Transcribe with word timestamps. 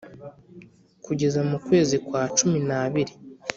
kugeza 1.05 1.39
mukwezi 1.49 1.95
kwa 2.05 2.21
cuminabiri 2.35 3.13